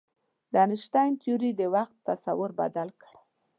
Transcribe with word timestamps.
د 0.51 0.53
انیشتین 0.65 1.11
تیوري 1.21 1.51
د 1.59 1.61
وخت 1.75 1.95
تصور 2.09 2.49
بدل 2.61 2.89
کړ. 3.01 3.13